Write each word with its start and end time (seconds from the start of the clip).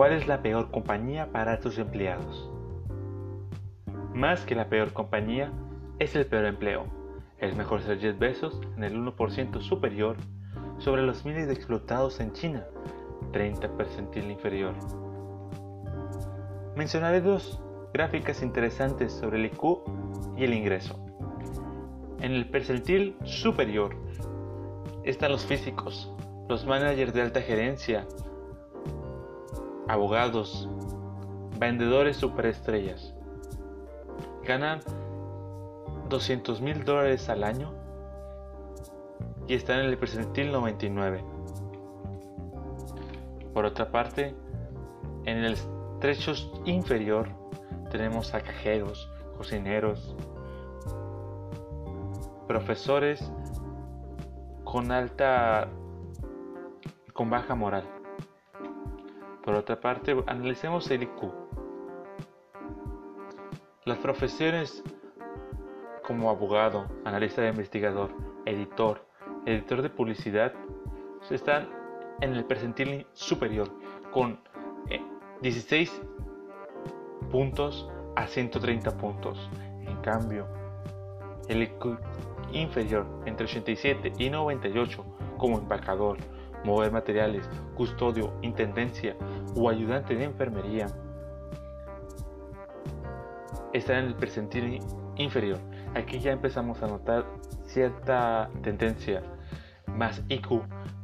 ¿Cuál 0.00 0.14
es 0.14 0.26
la 0.26 0.40
peor 0.40 0.70
compañía 0.70 1.30
para 1.30 1.60
tus 1.60 1.76
empleados? 1.76 2.50
Más 4.14 4.46
que 4.46 4.54
la 4.54 4.70
peor 4.70 4.94
compañía, 4.94 5.52
es 5.98 6.16
el 6.16 6.24
peor 6.24 6.46
empleo. 6.46 6.86
Es 7.36 7.54
mejor 7.54 7.82
ser 7.82 7.98
10 7.98 8.18
Bezos 8.18 8.58
en 8.78 8.84
el 8.84 8.96
1% 8.96 9.60
superior 9.60 10.16
sobre 10.78 11.02
los 11.02 11.26
miles 11.26 11.48
de 11.48 11.52
explotados 11.52 12.18
en 12.20 12.32
China, 12.32 12.64
30 13.32 13.76
percentil 13.76 14.30
inferior. 14.30 14.72
Mencionaré 16.76 17.20
dos 17.20 17.62
gráficas 17.92 18.42
interesantes 18.42 19.12
sobre 19.12 19.38
el 19.38 19.52
IQ 19.52 19.82
y 20.34 20.44
el 20.44 20.54
ingreso. 20.54 20.98
En 22.20 22.32
el 22.32 22.48
percentil 22.48 23.18
superior 23.24 23.94
están 25.04 25.30
los 25.30 25.44
físicos, 25.44 26.10
los 26.48 26.64
managers 26.64 27.12
de 27.12 27.20
alta 27.20 27.42
gerencia, 27.42 28.06
abogados, 29.90 30.68
vendedores 31.58 32.16
superestrellas. 32.16 33.14
Ganan 34.44 34.80
200 36.08 36.60
mil 36.60 36.84
dólares 36.84 37.28
al 37.28 37.44
año 37.44 37.72
y 39.48 39.54
están 39.54 39.80
en 39.80 39.86
el 39.86 39.98
percentil 39.98 40.52
99. 40.52 41.24
Por 43.52 43.64
otra 43.64 43.90
parte, 43.90 44.34
en 45.24 45.38
el 45.38 45.54
estrecho 45.54 46.32
inferior 46.64 47.28
tenemos 47.90 48.32
a 48.32 48.40
cajeros, 48.40 49.10
cocineros, 49.36 50.14
profesores 52.46 53.32
con 54.64 54.92
alta, 54.92 55.68
con 57.12 57.28
baja 57.28 57.56
moral. 57.56 57.99
Por 59.50 59.58
otra 59.58 59.80
parte, 59.80 60.16
analicemos 60.28 60.88
el 60.92 61.02
IQ. 61.02 61.24
Las 63.84 63.98
profesiones 63.98 64.84
como 66.06 66.30
abogado, 66.30 66.86
analista 67.04 67.42
de 67.42 67.48
investigador, 67.48 68.12
editor, 68.46 69.04
editor 69.46 69.82
de 69.82 69.90
publicidad, 69.90 70.52
están 71.32 71.68
en 72.20 72.34
el 72.34 72.44
percentil 72.44 73.08
superior 73.12 73.68
con 74.12 74.38
16 75.42 75.90
eh, 75.90 76.00
puntos 77.32 77.90
a 78.14 78.28
130 78.28 78.98
puntos. 78.98 79.50
En 79.80 79.96
cambio, 79.96 80.46
el 81.48 81.64
IQ 81.64 81.98
inferior 82.52 83.04
entre 83.26 83.46
87 83.46 84.12
y 84.16 84.30
98 84.30 85.04
como 85.38 85.58
empacador, 85.58 86.18
mover 86.64 86.92
materiales, 86.92 87.48
custodio, 87.76 88.32
intendencia 88.42 89.16
o 89.54 89.68
ayudante 89.68 90.14
de 90.14 90.24
enfermería 90.24 90.86
está 93.72 93.98
en 93.98 94.06
el 94.06 94.14
percentil 94.14 94.80
inferior. 95.16 95.58
Aquí 95.94 96.18
ya 96.18 96.32
empezamos 96.32 96.82
a 96.82 96.86
notar 96.86 97.24
cierta 97.64 98.50
tendencia. 98.62 99.22
Más 99.86 100.22
IQ, 100.28 100.62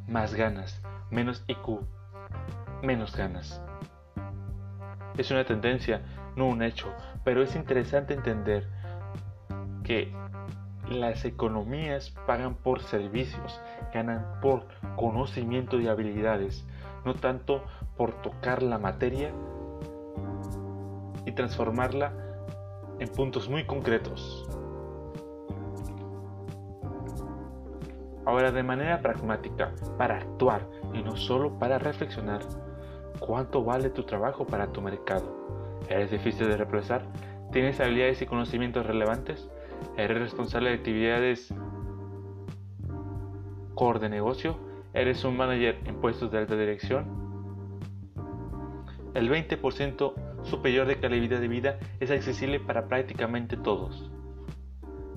más 0.08 0.34
ganas. 0.34 0.82
Menos 1.10 1.44
IQ, 1.48 1.80
menos 2.82 3.16
ganas. 3.16 3.60
Es 5.16 5.30
una 5.30 5.44
tendencia, 5.44 6.02
no 6.36 6.46
un 6.46 6.62
hecho, 6.62 6.92
pero 7.24 7.42
es 7.42 7.56
interesante 7.56 8.14
entender 8.14 8.68
que 9.82 10.12
las 10.88 11.24
economías 11.24 12.10
pagan 12.26 12.54
por 12.54 12.80
servicios, 12.82 13.60
ganan 13.94 14.40
por 14.40 14.66
conocimiento 14.96 15.80
y 15.80 15.88
habilidades, 15.88 16.66
no 17.04 17.14
tanto 17.14 17.62
por 17.96 18.12
tocar 18.22 18.62
la 18.62 18.78
materia 18.78 19.32
y 21.24 21.32
transformarla 21.32 22.12
en 22.98 23.08
puntos 23.08 23.48
muy 23.48 23.64
concretos. 23.64 24.48
Ahora 28.24 28.50
de 28.50 28.62
manera 28.64 29.00
pragmática, 29.02 29.72
para 29.96 30.16
actuar 30.16 30.68
y 30.92 31.02
no 31.02 31.16
solo 31.16 31.58
para 31.58 31.78
reflexionar, 31.78 32.40
¿cuánto 33.20 33.62
vale 33.62 33.90
tu 33.90 34.02
trabajo 34.02 34.44
para 34.46 34.72
tu 34.72 34.82
mercado? 34.82 35.78
¿Eres 35.88 36.10
difícil 36.10 36.48
de 36.48 36.56
reemplazar? 36.56 37.02
¿Tienes 37.52 37.78
habilidades 37.80 38.20
y 38.22 38.26
conocimientos 38.26 38.84
relevantes? 38.84 39.48
¿Eres 39.96 40.18
responsable 40.18 40.70
de 40.70 40.76
actividades 40.76 41.54
core 43.74 44.00
de 44.00 44.08
negocio? 44.08 44.65
¿Eres 44.96 45.22
un 45.24 45.36
manager 45.36 45.78
en 45.84 46.00
puestos 46.00 46.32
de 46.32 46.38
alta 46.38 46.56
dirección? 46.56 47.04
El 49.12 49.30
20% 49.30 50.14
superior 50.42 50.86
de 50.86 50.98
calidad 50.98 51.38
de 51.38 51.48
vida 51.48 51.78
es 52.00 52.10
accesible 52.10 52.60
para 52.60 52.88
prácticamente 52.88 53.58
todos. 53.58 54.10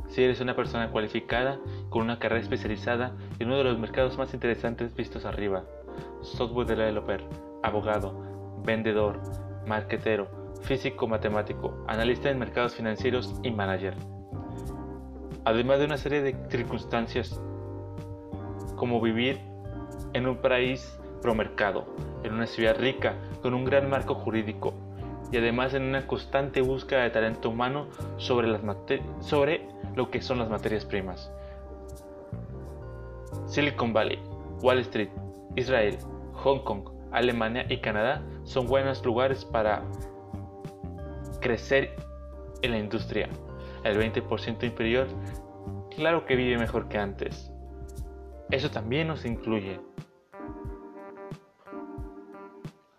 Si 0.10 0.22
eres 0.22 0.42
una 0.42 0.54
persona 0.54 0.92
cualificada, 0.92 1.60
con 1.90 2.02
una 2.02 2.20
carrera 2.20 2.42
especializada 2.42 3.16
en 3.40 3.48
uno 3.48 3.58
de 3.58 3.64
los 3.64 3.80
mercados 3.80 4.18
más 4.18 4.34
interesantes 4.34 4.94
vistos 4.94 5.24
arriba, 5.24 5.64
software 6.24 6.68
developer, 6.68 7.24
abogado, 7.64 8.62
vendedor, 8.66 9.22
marketero, 9.66 10.28
físico 10.62 11.08
matemático, 11.08 11.86
analista 11.88 12.30
en 12.30 12.38
mercados 12.38 12.76
financieros 12.76 13.40
y 13.44 13.52
manager 13.52 13.96
además 15.46 15.80
de 15.80 15.86
una 15.86 15.98
serie 15.98 16.22
de 16.22 16.36
circunstancias 16.50 17.42
como 18.76 19.02
vivir 19.02 19.49
en 20.14 20.28
un 20.28 20.38
país 20.38 20.97
promercado, 21.22 21.86
en 22.24 22.34
una 22.34 22.47
ciudad 22.47 22.78
rica, 22.80 23.16
con 23.42 23.53
un 23.53 23.66
gran 23.66 23.90
marco 23.90 24.16
jurídico 24.16 24.74
y 25.31 25.38
además 25.38 25.74
en 25.74 25.84
una 25.84 26.08
constante 26.08 26.62
búsqueda 26.62 27.03
de 27.03 27.09
talento 27.12 27.50
humano 27.50 27.88
sobre, 28.18 28.48
las 28.48 28.62
sobre 29.19 29.68
lo 29.96 30.09
que 30.09 30.22
son 30.22 30.40
las 30.40 30.50
materias 30.50 30.86
primas. 30.86 31.31
Silicon 33.46 33.94
Valley, 33.94 34.19
Wall 34.62 34.80
Street, 34.80 35.09
Israel, 35.56 35.98
Hong 36.34 36.59
Kong, 36.59 36.90
Alemania 37.12 37.66
y 37.69 37.78
Canadá 37.78 38.22
son 38.44 38.68
buenos 38.68 39.03
lugares 39.06 39.46
para 39.46 39.84
crecer 41.42 41.96
en 42.62 42.72
la 42.72 42.78
industria 42.78 43.30
el 43.84 43.98
20% 43.98 44.64
inferior, 44.64 45.08
claro 45.96 46.25
que 46.25 46.36
vive 46.36 46.58
mejor 46.58 46.88
que 46.88 46.98
antes. 46.98 47.52
Eso 48.52 48.69
también 48.72 49.08
nos 49.08 49.25
incluye. 49.25 49.80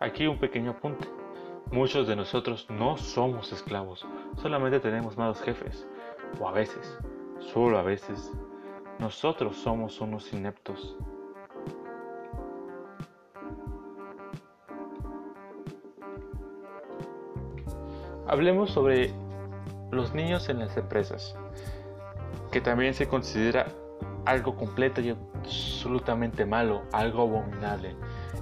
Aquí 0.01 0.25
un 0.25 0.39
pequeño 0.39 0.71
apunte. 0.71 1.07
Muchos 1.71 2.07
de 2.07 2.15
nosotros 2.15 2.65
no 2.71 2.97
somos 2.97 3.53
esclavos, 3.53 4.03
solamente 4.41 4.79
tenemos 4.79 5.15
malos 5.15 5.39
jefes. 5.43 5.87
O 6.39 6.49
a 6.49 6.51
veces, 6.51 6.97
solo 7.37 7.77
a 7.77 7.83
veces, 7.83 8.31
nosotros 8.97 9.55
somos 9.57 10.01
unos 10.01 10.33
ineptos. 10.33 10.97
Hablemos 18.27 18.71
sobre 18.71 19.13
los 19.91 20.15
niños 20.15 20.49
en 20.49 20.57
las 20.57 20.75
empresas, 20.77 21.37
que 22.51 22.59
también 22.59 22.95
se 22.95 23.07
considera 23.07 23.67
algo 24.25 24.55
completo 24.55 24.99
y 24.99 25.09
absolutamente 25.09 26.43
malo, 26.43 26.81
algo 26.91 27.21
abominable. 27.21 27.95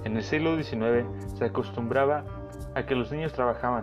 En 0.04 0.16
el 0.16 0.22
siglo 0.22 0.56
XIX 0.56 1.06
se 1.36 1.44
acostumbraba 1.44 2.24
a 2.74 2.84
que 2.86 2.94
los 2.94 3.10
niños 3.12 3.32
trabajaban 3.32 3.82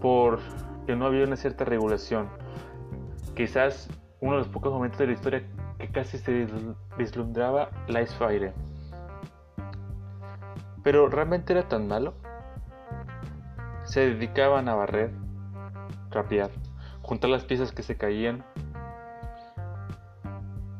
porque 0.00 0.96
no 0.96 1.06
había 1.06 1.24
una 1.24 1.36
cierta 1.36 1.64
regulación. 1.64 2.28
Quizás 3.34 3.88
uno 4.20 4.32
de 4.32 4.38
los 4.38 4.48
pocos 4.48 4.72
momentos 4.72 4.98
de 4.98 5.06
la 5.06 5.12
historia 5.12 5.42
que 5.78 5.88
casi 5.88 6.18
se 6.18 6.46
vislumbraba 6.98 7.70
la 7.88 8.06
Fire. 8.06 8.52
Pero 10.82 11.08
realmente 11.08 11.52
era 11.54 11.66
tan 11.66 11.88
malo 11.88 12.14
se 13.84 14.00
dedicaban 14.00 14.68
a 14.68 14.74
barrer, 14.74 15.10
rapear, 16.10 16.50
juntar 17.02 17.30
las 17.30 17.44
piezas 17.44 17.72
que 17.72 17.82
se 17.82 17.96
caían, 17.96 18.44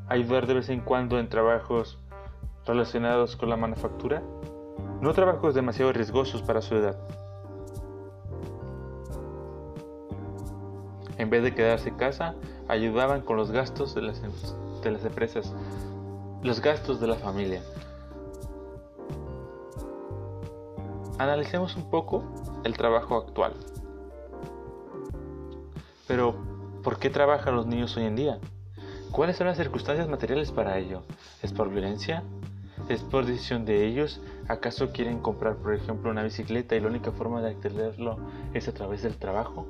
ayudar 0.09 0.47
de 0.47 0.55
vez 0.55 0.69
en 0.69 0.81
cuando 0.81 1.19
en 1.19 1.29
trabajos 1.29 1.99
relacionados 2.67 3.37
con 3.37 3.49
la 3.49 3.57
manufactura, 3.57 4.23
no 5.01 5.13
trabajos 5.13 5.55
demasiado 5.55 5.93
riesgosos 5.93 6.43
para 6.43 6.63
su 6.63 6.77
edad. 6.77 6.97
En 11.19 11.31
vez 11.31 11.43
de 11.43 11.55
quedarse 11.55 11.91
en 11.91 11.97
casa, 11.97 12.35
ayudaban 12.69 13.21
con 13.21 13.37
los 13.37 13.51
gastos 13.51 13.95
de 13.95 14.03
las, 14.03 14.23
em-, 14.23 14.33
de 14.83 14.91
las 14.91 15.05
empresas, 15.05 15.55
los 16.43 16.61
gastos 16.61 17.01
de 17.01 17.07
la 17.07 17.17
familia. 17.17 17.63
Analicemos 21.19 21.77
un 21.77 21.89
poco 21.91 22.25
el 22.65 22.77
trabajo 22.77 23.17
actual. 23.17 23.53
Pero, 26.09 26.35
¿por 26.83 26.99
qué 26.99 27.09
trabajan 27.09 27.55
los 27.55 27.67
niños 27.67 27.97
hoy 27.97 28.05
en 28.05 28.17
día? 28.17 28.41
¿Cuáles 29.15 29.37
son 29.37 29.47
las 29.47 29.57
circunstancias 29.57 30.09
materiales 30.09 30.51
para 30.51 30.77
ello? 30.77 31.03
¿Es 31.41 31.53
por 31.53 31.71
violencia? 31.71 32.25
¿Es 32.89 33.01
por 33.03 33.25
decisión 33.25 33.65
de 33.65 33.87
ellos? 33.87 34.21
¿Acaso 34.49 34.91
quieren 34.91 35.21
comprar, 35.21 35.55
por 35.55 35.73
ejemplo, 35.73 36.11
una 36.11 36.25
bicicleta 36.25 36.75
y 36.75 36.81
la 36.81 36.89
única 36.89 37.13
forma 37.13 37.41
de 37.41 37.51
accederlo 37.51 38.19
es 38.55 38.67
a 38.67 38.75
través 38.75 39.05
del 39.05 39.17
trabajo? 39.17 39.69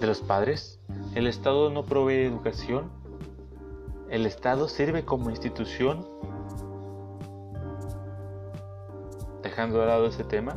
¿De 0.00 0.06
los 0.06 0.22
padres? 0.22 0.80
¿El 1.14 1.26
Estado 1.26 1.68
no 1.68 1.84
provee 1.84 2.24
educación? 2.24 2.90
¿El 4.08 4.24
Estado 4.24 4.70
sirve 4.70 5.04
como 5.04 5.28
institución? 5.28 6.08
Dejando 9.42 9.80
de 9.80 9.86
lado 9.86 10.06
ese 10.06 10.24
tema, 10.24 10.56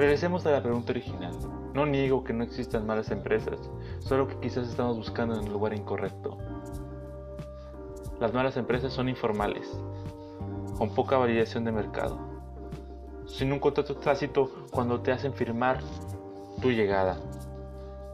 regresemos 0.00 0.46
a 0.46 0.50
la 0.50 0.62
pregunta 0.62 0.92
original. 0.92 1.34
No 1.74 1.84
niego 1.84 2.24
que 2.24 2.32
no 2.32 2.42
existan 2.42 2.86
malas 2.86 3.10
empresas, 3.10 3.58
solo 3.98 4.26
que 4.26 4.40
quizás 4.40 4.66
estamos 4.66 4.96
buscando 4.96 5.34
en 5.34 5.44
el 5.44 5.52
lugar 5.52 5.74
incorrecto. 5.74 6.38
Las 8.18 8.32
malas 8.32 8.56
empresas 8.56 8.94
son 8.94 9.10
informales, 9.10 9.70
con 10.78 10.94
poca 10.94 11.18
variación 11.18 11.64
de 11.64 11.72
mercado, 11.72 12.18
sin 13.26 13.52
un 13.52 13.58
contrato 13.58 13.94
tácito 13.96 14.50
cuando 14.70 15.00
te 15.02 15.12
hacen 15.12 15.34
firmar 15.34 15.80
tu 16.62 16.70
llegada, 16.70 17.20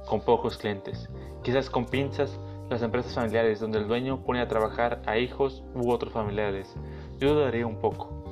con 0.08 0.20
pocos 0.20 0.58
clientes, 0.58 1.08
quizás 1.44 1.70
con 1.70 1.86
pinzas 1.86 2.36
las 2.68 2.82
empresas 2.82 3.14
familiares 3.14 3.60
donde 3.60 3.78
el 3.78 3.86
dueño 3.86 4.24
pone 4.24 4.40
a 4.40 4.48
trabajar 4.48 5.02
a 5.06 5.18
hijos 5.18 5.62
u 5.72 5.92
otros 5.92 6.12
familiares. 6.12 6.74
Yo 7.18 7.32
dudaría 7.34 7.64
un 7.64 7.78
poco. 7.78 8.25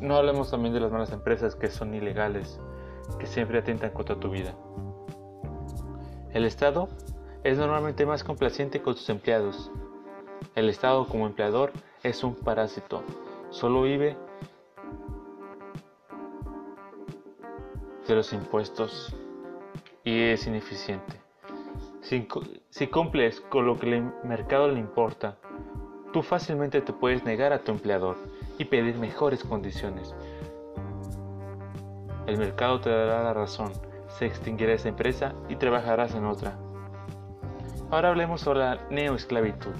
No 0.00 0.16
hablemos 0.16 0.50
también 0.50 0.74
de 0.74 0.80
las 0.80 0.92
malas 0.92 1.12
empresas 1.12 1.54
que 1.54 1.68
son 1.68 1.94
ilegales, 1.94 2.60
que 3.18 3.26
siempre 3.26 3.58
atentan 3.58 3.90
contra 3.90 4.18
tu 4.18 4.30
vida. 4.30 4.54
El 6.32 6.44
Estado 6.44 6.88
es 7.44 7.58
normalmente 7.58 8.04
más 8.04 8.22
complaciente 8.24 8.82
con 8.82 8.96
sus 8.96 9.08
empleados, 9.08 9.70
el 10.54 10.68
Estado 10.68 11.06
como 11.06 11.26
empleador 11.26 11.72
es 12.02 12.24
un 12.24 12.34
parásito, 12.34 13.02
solo 13.50 13.82
vive 13.82 14.16
de 18.06 18.14
los 18.14 18.32
impuestos 18.32 19.14
y 20.04 20.22
es 20.22 20.46
ineficiente. 20.46 21.20
Si, 22.00 22.86
cumples 22.86 23.40
con 23.40 23.66
lo 23.66 23.78
que 23.78 23.96
el 23.96 24.12
mercado 24.22 24.68
le 24.68 24.78
importa, 24.78 25.38
tú 26.12 26.22
fácilmente 26.22 26.80
te 26.80 26.92
puedes 26.92 27.24
negar 27.24 27.52
a 27.52 27.64
tu 27.64 27.72
empleador 27.72 28.16
y 28.58 28.64
pedir 28.64 28.96
mejores 28.98 29.44
condiciones. 29.44 30.14
El 32.26 32.38
mercado 32.38 32.80
te 32.80 32.90
dará 32.90 33.22
la 33.22 33.34
razón, 33.34 33.72
se 34.08 34.26
extinguirá 34.26 34.72
esa 34.72 34.88
empresa 34.88 35.34
y 35.48 35.56
trabajarás 35.56 36.14
en 36.14 36.24
otra. 36.24 36.58
Ahora 37.90 38.08
hablemos 38.08 38.40
sobre 38.40 38.60
la 38.60 38.80
neoesclavitud. 38.90 39.74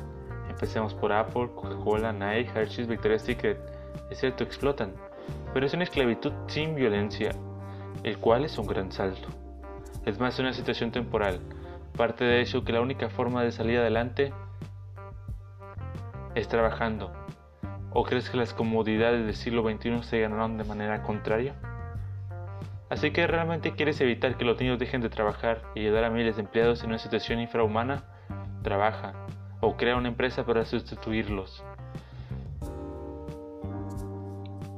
Empecemos 0.48 0.94
por 0.94 1.12
Apple, 1.12 1.50
Coca-Cola, 1.54 2.12
Nike, 2.12 2.50
Hershey's, 2.54 2.86
Victoria's 2.86 3.22
Secret. 3.22 3.58
Es 4.10 4.18
cierto, 4.20 4.44
explotan, 4.44 4.92
pero 5.52 5.66
es 5.66 5.74
una 5.74 5.84
esclavitud 5.84 6.32
sin 6.46 6.74
violencia, 6.74 7.32
el 8.04 8.18
cual 8.18 8.44
es 8.44 8.56
un 8.58 8.66
gran 8.66 8.92
salto. 8.92 9.28
Es 10.04 10.20
más 10.20 10.38
una 10.38 10.52
situación 10.52 10.92
temporal. 10.92 11.40
Parte 11.96 12.24
de 12.24 12.42
eso 12.42 12.62
que 12.62 12.72
la 12.72 12.80
única 12.80 13.08
forma 13.08 13.42
de 13.42 13.50
salir 13.50 13.78
adelante 13.78 14.32
es 16.36 16.46
trabajando. 16.46 17.12
¿O 17.98 18.04
crees 18.04 18.28
que 18.28 18.36
las 18.36 18.52
comodidades 18.52 19.24
del 19.24 19.34
siglo 19.34 19.62
XXI 19.62 20.02
se 20.02 20.20
ganarán 20.20 20.58
de 20.58 20.64
manera 20.64 21.02
contraria? 21.02 21.54
Así 22.90 23.10
que 23.10 23.26
realmente 23.26 23.72
quieres 23.72 23.98
evitar 24.02 24.36
que 24.36 24.44
los 24.44 24.60
niños 24.60 24.78
dejen 24.78 25.00
de 25.00 25.08
trabajar 25.08 25.62
y 25.74 25.80
ayudar 25.80 26.04
a 26.04 26.10
miles 26.10 26.36
de 26.36 26.42
empleados 26.42 26.82
en 26.82 26.90
una 26.90 26.98
situación 26.98 27.40
infrahumana? 27.40 28.04
Trabaja, 28.62 29.14
o 29.62 29.78
crea 29.78 29.96
una 29.96 30.08
empresa 30.08 30.44
para 30.44 30.66
sustituirlos 30.66 31.64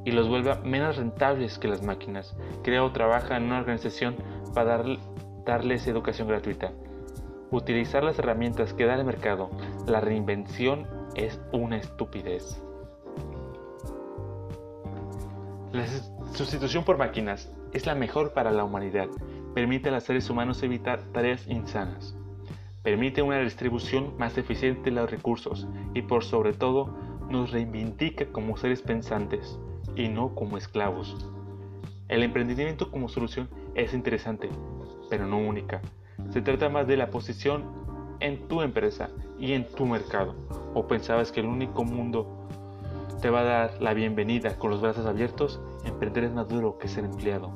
y 0.04 0.12
los 0.12 0.28
vuelva 0.28 0.60
menos 0.62 0.96
rentables 0.96 1.58
que 1.58 1.66
las 1.66 1.82
máquinas. 1.82 2.36
Crea 2.62 2.84
o 2.84 2.92
trabaja 2.92 3.36
en 3.36 3.46
una 3.46 3.58
organización 3.58 4.14
para 4.54 4.84
darles 5.44 5.88
educación 5.88 6.28
gratuita. 6.28 6.70
Utilizar 7.50 8.04
las 8.04 8.16
herramientas 8.20 8.74
que 8.74 8.86
da 8.86 8.94
el 8.94 9.04
mercado. 9.04 9.50
La 9.88 10.00
reinvención 10.00 10.86
es 11.16 11.40
una 11.50 11.78
estupidez. 11.78 12.62
La 15.72 15.86
sustitución 16.34 16.84
por 16.84 16.98
máquinas 16.98 17.52
es 17.72 17.86
la 17.86 17.94
mejor 17.94 18.32
para 18.32 18.50
la 18.50 18.64
humanidad. 18.64 19.08
Permite 19.54 19.88
a 19.88 19.92
los 19.92 20.04
seres 20.04 20.30
humanos 20.30 20.62
evitar 20.62 21.02
tareas 21.12 21.46
insanas 21.46 22.18
permite 22.88 23.20
una 23.20 23.40
distribución 23.40 24.14
más 24.16 24.38
eficiente 24.38 24.84
de 24.84 24.92
los 24.92 25.10
recursos 25.10 25.68
y 25.92 26.00
por 26.00 26.24
sobre 26.24 26.54
todo 26.54 26.96
nos 27.28 27.50
reivindica 27.50 28.24
como 28.32 28.56
seres 28.56 28.80
pensantes 28.80 29.58
y 29.94 30.08
no 30.08 30.34
como 30.34 30.56
esclavos. 30.56 31.30
El 32.08 32.22
emprendimiento 32.22 32.90
como 32.90 33.10
solución 33.10 33.50
es 33.74 33.92
interesante, 33.92 34.48
pero 35.10 35.26
no 35.26 35.36
única. 35.36 35.82
Se 36.30 36.40
trata 36.40 36.70
más 36.70 36.86
de 36.86 36.96
la 36.96 37.10
posición 37.10 37.64
en 38.20 38.48
tu 38.48 38.62
empresa 38.62 39.10
y 39.38 39.52
en 39.52 39.66
tu 39.66 39.84
mercado. 39.84 40.34
¿O 40.72 40.86
pensabas 40.86 41.30
que 41.30 41.40
el 41.40 41.46
único 41.46 41.84
mundo 41.84 42.48
te 43.20 43.30
va 43.30 43.40
a 43.40 43.44
dar 43.44 43.82
la 43.82 43.94
bienvenida 43.94 44.56
con 44.58 44.70
los 44.70 44.80
brazos 44.80 45.06
abiertos? 45.06 45.60
Emprender 45.84 46.24
es 46.24 46.32
más 46.32 46.48
duro 46.48 46.78
que 46.78 46.88
ser 46.88 47.04
empleado. 47.04 47.50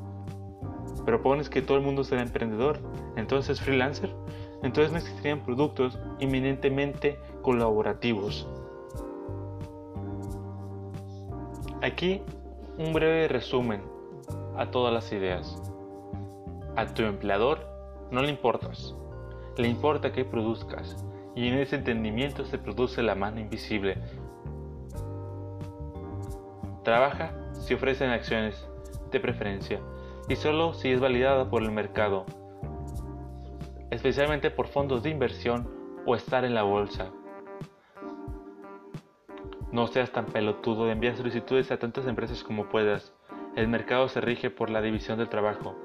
¿Propones 1.04 1.48
que 1.48 1.62
todo 1.62 1.76
el 1.78 1.84
mundo 1.84 2.04
será 2.04 2.22
emprendedor? 2.22 2.78
¿Entonces 3.16 3.60
freelancer? 3.60 4.10
entonces 4.62 4.92
no 4.92 4.98
existirían 4.98 5.40
productos 5.40 5.98
inminentemente 6.20 7.18
colaborativos. 7.42 8.48
Aquí 11.82 12.22
un 12.78 12.92
breve 12.92 13.28
resumen 13.28 13.82
a 14.56 14.70
todas 14.70 14.94
las 14.94 15.12
ideas. 15.12 15.60
A 16.76 16.86
tu 16.86 17.02
empleador 17.02 17.58
no 18.10 18.22
le 18.22 18.30
importas, 18.30 18.94
le 19.56 19.68
importa 19.68 20.12
que 20.12 20.24
produzcas 20.24 20.96
y 21.34 21.48
en 21.48 21.54
ese 21.54 21.76
entendimiento 21.76 22.44
se 22.44 22.58
produce 22.58 23.02
la 23.02 23.14
mano 23.14 23.40
invisible. 23.40 23.98
Trabaja 26.82 27.32
si 27.52 27.74
ofrecen 27.74 28.10
acciones 28.10 28.68
de 29.10 29.20
preferencia 29.20 29.80
y 30.28 30.36
solo 30.36 30.74
si 30.74 30.90
es 30.90 31.00
validada 31.00 31.48
por 31.48 31.62
el 31.62 31.72
mercado 31.72 32.26
especialmente 33.92 34.50
por 34.50 34.68
fondos 34.68 35.02
de 35.02 35.10
inversión 35.10 35.68
o 36.06 36.16
estar 36.16 36.46
en 36.46 36.54
la 36.54 36.62
bolsa. 36.62 37.10
No 39.70 39.86
seas 39.86 40.10
tan 40.12 40.24
pelotudo 40.24 40.86
de 40.86 40.92
enviar 40.92 41.14
solicitudes 41.14 41.70
a 41.70 41.78
tantas 41.78 42.06
empresas 42.06 42.42
como 42.42 42.70
puedas. 42.70 43.14
El 43.54 43.68
mercado 43.68 44.08
se 44.08 44.22
rige 44.22 44.48
por 44.48 44.70
la 44.70 44.80
división 44.80 45.18
del 45.18 45.28
trabajo. 45.28 45.76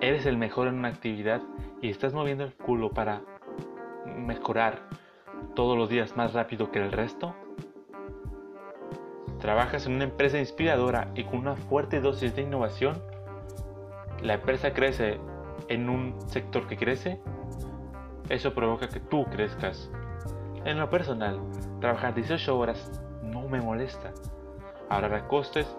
¿Eres 0.00 0.24
el 0.24 0.38
mejor 0.38 0.68
en 0.68 0.78
una 0.78 0.88
actividad 0.88 1.42
y 1.82 1.90
estás 1.90 2.14
moviendo 2.14 2.44
el 2.44 2.54
culo 2.54 2.88
para 2.90 3.20
mejorar 4.16 4.88
todos 5.54 5.76
los 5.76 5.90
días 5.90 6.16
más 6.16 6.32
rápido 6.32 6.70
que 6.70 6.78
el 6.78 6.90
resto? 6.90 7.34
¿Trabajas 9.46 9.86
en 9.86 9.94
una 9.94 10.02
empresa 10.02 10.40
inspiradora 10.40 11.12
y 11.14 11.22
con 11.22 11.38
una 11.38 11.54
fuerte 11.54 12.00
dosis 12.00 12.34
de 12.34 12.42
innovación? 12.42 13.00
La 14.20 14.34
empresa 14.34 14.72
crece 14.72 15.20
en 15.68 15.88
un 15.88 16.16
sector 16.26 16.66
que 16.66 16.76
crece, 16.76 17.20
eso 18.28 18.54
provoca 18.54 18.88
que 18.88 18.98
tú 18.98 19.24
crezcas. 19.26 19.88
En 20.64 20.80
lo 20.80 20.90
personal, 20.90 21.38
trabajar 21.80 22.12
18 22.16 22.58
horas 22.58 23.00
no 23.22 23.46
me 23.46 23.60
molesta. 23.60 24.10
Ahorrar 24.88 25.28
costes, 25.28 25.76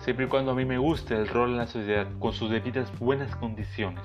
siempre 0.00 0.26
y 0.26 0.28
cuando 0.28 0.50
a 0.50 0.54
mí 0.54 0.66
me 0.66 0.76
guste 0.76 1.14
el 1.14 1.26
rol 1.26 1.52
en 1.52 1.56
la 1.56 1.66
sociedad 1.66 2.06
con 2.18 2.34
sus 2.34 2.50
debidas 2.50 2.92
buenas 2.98 3.34
condiciones. 3.36 4.04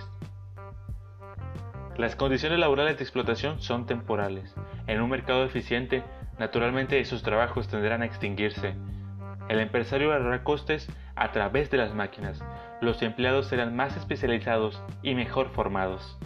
Las 1.97 2.15
condiciones 2.15 2.57
laborales 2.57 2.97
de 2.97 3.03
explotación 3.03 3.61
son 3.61 3.85
temporales. 3.85 4.55
En 4.87 4.99
un 5.01 5.11
mercado 5.11 5.43
eficiente, 5.45 6.03
naturalmente 6.39 6.99
esos 6.99 7.21
trabajos 7.21 7.67
tendrán 7.67 8.01
a 8.01 8.05
extinguirse. 8.05 8.75
El 9.47 9.59
empresario 9.59 10.11
ahorrará 10.11 10.43
costes 10.43 10.89
a 11.15 11.31
través 11.31 11.69
de 11.69 11.77
las 11.77 11.93
máquinas. 11.93 12.43
Los 12.81 13.03
empleados 13.03 13.45
serán 13.47 13.75
más 13.75 13.95
especializados 13.95 14.81
y 15.03 15.13
mejor 15.13 15.49
formados. 15.51 16.17